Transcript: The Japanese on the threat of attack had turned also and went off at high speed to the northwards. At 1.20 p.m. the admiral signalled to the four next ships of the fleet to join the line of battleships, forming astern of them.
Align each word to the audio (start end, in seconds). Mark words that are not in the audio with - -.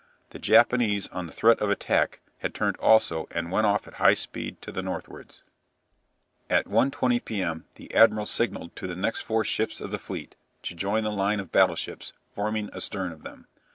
The 0.31 0.39
Japanese 0.39 1.07
on 1.09 1.27
the 1.27 1.31
threat 1.31 1.59
of 1.61 1.69
attack 1.69 2.21
had 2.39 2.55
turned 2.55 2.75
also 2.77 3.27
and 3.29 3.51
went 3.51 3.67
off 3.67 3.87
at 3.87 3.97
high 4.01 4.15
speed 4.15 4.59
to 4.63 4.71
the 4.71 4.81
northwards. 4.81 5.43
At 6.49 6.65
1.20 6.65 7.23
p.m. 7.23 7.65
the 7.75 7.93
admiral 7.93 8.25
signalled 8.25 8.75
to 8.77 8.87
the 8.87 8.95
four 9.21 9.41
next 9.43 9.49
ships 9.51 9.79
of 9.79 9.91
the 9.91 9.99
fleet 9.99 10.35
to 10.63 10.73
join 10.73 11.03
the 11.03 11.11
line 11.11 11.39
of 11.39 11.51
battleships, 11.51 12.13
forming 12.31 12.71
astern 12.73 13.11
of 13.11 13.21
them. 13.21 13.45